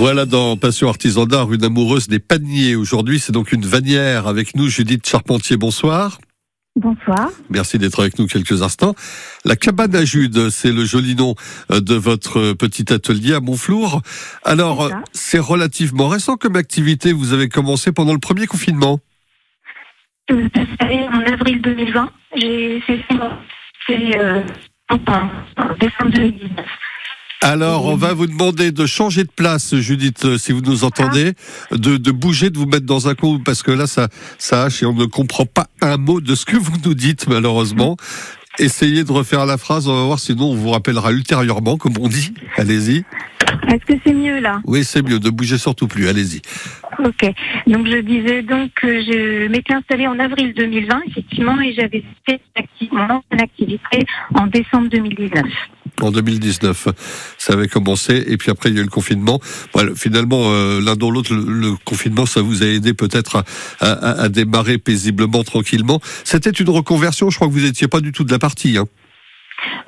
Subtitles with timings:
[0.00, 2.74] Voilà dans Passion Artisan d'Art, une amoureuse des paniers.
[2.74, 5.58] Aujourd'hui, c'est donc une vanière avec nous, Judith Charpentier.
[5.58, 6.18] Bonsoir.
[6.74, 7.28] Bonsoir.
[7.50, 8.94] Merci d'être avec nous quelques instants.
[9.44, 11.34] La cabane à Jude, c'est le joli nom
[11.70, 14.00] euh, de votre petit atelier à Montflour.
[14.42, 17.12] Alors, C'est relativement récent comme activité.
[17.12, 19.00] Vous avez commencé pendant le premier confinement.
[20.30, 20.48] Euh,
[21.12, 23.04] en avril 2020, j'ai fait
[23.86, 24.40] c'est euh,
[24.88, 26.64] en, en décembre 2019.
[27.42, 31.32] Alors, on va vous demander de changer de place, Judith, euh, si vous nous entendez,
[31.70, 34.82] de, de bouger, de vous mettre dans un coin, parce que là, ça, ça hache
[34.82, 37.96] et on ne comprend pas un mot de ce que vous nous dites, malheureusement.
[38.58, 42.08] Essayez de refaire la phrase, on va voir, sinon on vous rappellera ultérieurement, comme on
[42.08, 42.34] dit.
[42.58, 43.04] Allez-y.
[43.68, 46.40] Est-ce que c'est mieux là Oui, c'est mieux, ne bougez surtout plus, allez-y.
[46.98, 47.32] Ok.
[47.66, 52.40] Donc je disais donc que je m'étais installée en avril 2020 effectivement et j'avais fait
[52.92, 55.44] mon ancienne activité en décembre 2019.
[56.02, 56.88] En 2019,
[57.36, 59.38] ça avait commencé, et puis après, il y a eu le confinement.
[59.74, 63.44] Voilà, finalement, euh, l'un dans l'autre, le, le confinement, ça vous a aidé peut-être à,
[63.86, 66.00] à- à démarrer paisiblement, tranquillement.
[66.24, 68.78] C'était une reconversion, je crois que vous n'étiez pas du tout de la partie.
[68.78, 68.86] Hein.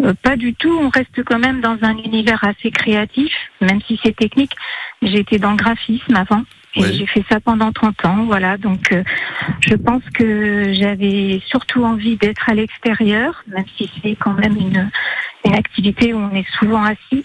[0.03, 0.77] Euh, pas du tout.
[0.81, 4.53] On reste quand même dans un univers assez créatif, même si c'est technique.
[5.03, 6.43] Été dans le graphisme avant.
[6.75, 6.95] Et Oui.
[6.97, 8.57] j'ai fait ça pendant 30 ans, voilà.
[8.57, 9.03] Donc, euh,
[9.61, 14.91] je pense que j'avais surtout envie d'être à l'extérieur, même si c'est quand même une,
[15.45, 17.25] une activité où on est souvent assis.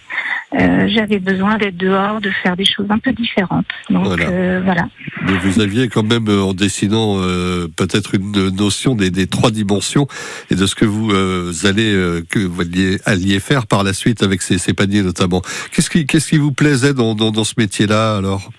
[0.60, 3.68] Euh, j'avais besoin d'être dehors, de faire des choses un peu différentes.
[3.90, 4.28] Donc, Voilà.
[4.28, 4.88] euh, voilà.
[5.28, 10.08] Mais vous aviez quand même, euh, en dessinant euh, peut-être une notion des, trois dimensions
[10.50, 12.62] et de ce que vous euh, allez euh, que vous
[13.06, 15.42] alliez, faire par la suite avec ces, ces paniers notamment.
[15.72, 18.50] Qu'est-ce qui, qu'est-ce qui vous plaisait dans, dans, dans ce métier-là alors?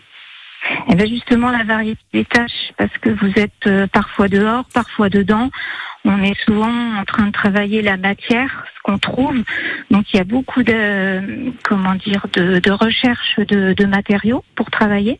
[0.90, 5.08] Eh bien justement la variété des tâches, parce que vous êtes euh, parfois dehors, parfois
[5.08, 5.50] dedans.
[6.04, 9.36] On est souvent en train de travailler la matière, ce qu'on trouve.
[9.90, 14.70] Donc il y a beaucoup de comment dire de, de recherche de, de matériaux pour
[14.70, 15.18] travailler.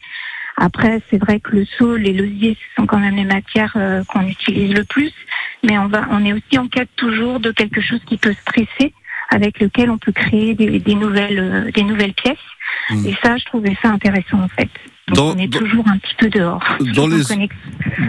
[0.61, 4.02] Après, c'est vrai que le saule et l'osier ce sont quand même les matières euh,
[4.05, 5.13] qu'on utilise le plus,
[5.63, 8.92] mais on va, on est aussi en quête toujours de quelque chose qui peut stresser,
[9.30, 12.36] avec lequel on peut créer des, des nouvelles, euh, des nouvelles pièces.
[12.91, 13.07] Mm.
[13.07, 14.69] Et ça, je trouvais ça intéressant en fait.
[15.08, 16.63] Donc Dans- on est toujours un petit peu dehors.
[16.95, 17.23] Dans les-.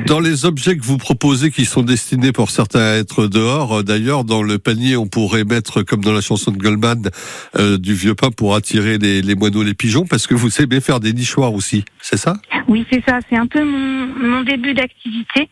[0.05, 3.83] Dans les objets que vous proposez, qui sont destinés pour certains à être dehors, euh,
[3.83, 7.09] d'ailleurs, dans le panier, on pourrait mettre, comme dans la chanson de Goldman,
[7.57, 10.79] euh, du vieux pain pour attirer les, les moineaux, les pigeons, parce que vous aimez
[10.81, 12.33] faire des nichoirs aussi, c'est ça?
[12.67, 13.19] Oui, c'est ça.
[13.29, 15.49] C'est un peu mon, mon début d'activité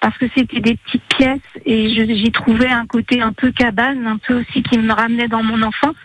[0.00, 4.16] parce que c'était des petites pièces et j'y trouvais un côté un peu cabane, un
[4.18, 5.96] peu aussi qui me ramenait dans mon enfance.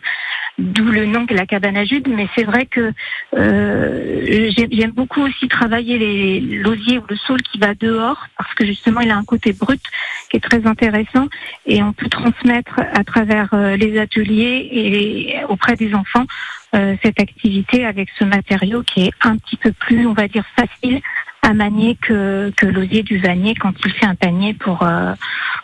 [0.57, 2.93] D'où le nom que la cabane à Jude, mais c'est vrai que
[3.35, 8.53] euh, j'ai- j'aime beaucoup aussi travailler les- l'osier ou le saule qui va dehors, parce
[8.53, 9.81] que justement il a un côté brut
[10.29, 11.27] qui est très intéressant
[11.65, 16.25] et on peut transmettre à travers euh, les ateliers et auprès des enfants
[16.73, 20.45] euh, cette activité avec ce matériau qui est un petit peu plus, on va dire,
[20.57, 21.01] facile
[21.41, 25.13] à manier que, que l'osier du vanier quand il fait un panier pour, euh,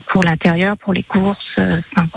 [0.09, 1.39] pour l'intérieur, pour les courses.
[1.57, 2.07] euh, enfin,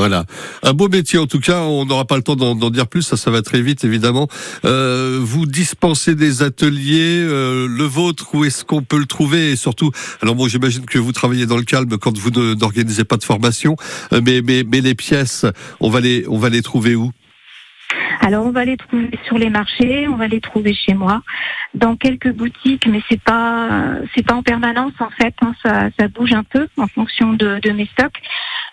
[0.00, 0.24] voilà.
[0.62, 1.60] Un beau métier en tout cas.
[1.60, 4.28] On n'aura pas le temps d'en dire plus, ça, ça va très vite évidemment.
[4.64, 9.50] Euh, vous dispensez des ateliers, euh, le vôtre, où est-ce qu'on peut le trouver?
[9.50, 9.90] Et surtout,
[10.22, 13.76] alors moi j'imagine que vous travaillez dans le calme quand vous n'organisez pas de formation,
[14.14, 15.44] euh, mais, mais, mais les pièces,
[15.80, 17.12] on va les, on va les trouver où?
[18.30, 21.20] Alors on va les trouver sur les marchés, on va les trouver chez moi,
[21.74, 23.68] dans quelques boutiques, mais c'est pas
[24.14, 27.58] c'est pas en permanence en fait, hein, ça, ça bouge un peu en fonction de,
[27.60, 28.20] de mes stocks.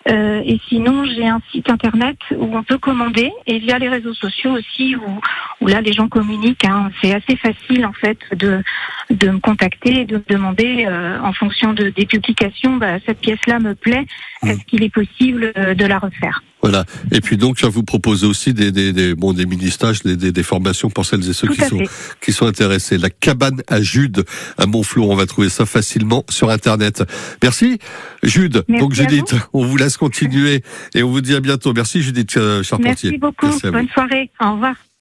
[0.09, 4.13] Euh, et sinon j'ai un site internet où on peut commander et via les réseaux
[4.13, 5.19] sociaux aussi où,
[5.61, 6.63] où là les gens communiquent.
[6.65, 6.91] hein.
[7.01, 8.61] c'est assez facile en fait de
[9.09, 13.21] de me contacter et de me demander euh, en fonction de, des publications, bah, cette
[13.21, 14.05] pièce-là me plaît,
[14.43, 14.49] Mm.
[14.49, 16.43] est-ce qu'il est possible euh, de la refaire?
[16.69, 16.83] Voilà.
[17.11, 20.43] Et puis donc, vous proposez aussi des, des, des, bon, des mini-stages, des, des, des
[20.43, 21.89] formations pour celles et ceux Tout qui sont, fait.
[22.21, 22.97] qui sont intéressés.
[22.97, 24.25] La cabane à Jude
[24.57, 27.03] à Montflour, on va trouver ça facilement sur Internet.
[27.41, 27.79] Merci,
[28.21, 28.65] Jude.
[28.67, 30.61] Merci donc, Judith, on vous laisse continuer
[30.93, 31.71] et on vous dit à bientôt.
[31.71, 33.11] Merci, Judith euh, Charpentier.
[33.11, 34.75] Merci beaucoup, Merci bonne soirée, au revoir.